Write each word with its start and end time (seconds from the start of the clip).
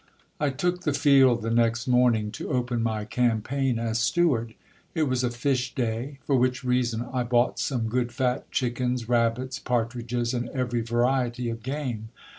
I 0.39 0.49
TOOK 0.49 0.81
the 0.81 0.95
field 0.95 1.43
the 1.43 1.51
next 1.51 1.87
morning, 1.87 2.31
to 2.31 2.49
open 2.49 2.81
my 2.81 3.05
campaign 3.05 3.77
as 3.77 3.99
steward. 3.99 4.55
It 4.95 5.03
was 5.03 5.23
a 5.23 5.29
fish 5.29 5.75
day; 5.75 6.17
for 6.25 6.35
which 6.35 6.63
reason 6.63 7.05
I 7.13 7.21
bought 7.21 7.59
some 7.59 7.87
good 7.87 8.11
fat 8.11 8.49
chickens, 8.49 9.07
rabbits, 9.07 9.59
par 9.59 9.85
tridges, 9.85 10.33
and 10.33 10.49
every 10.49 10.81
variety 10.81 11.51
of 11.51 11.61
game. 11.61 12.09